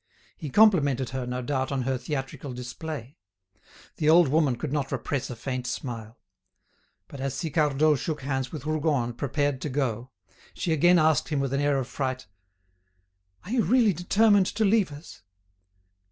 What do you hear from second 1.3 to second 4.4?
doubt, on her theatrical display. The old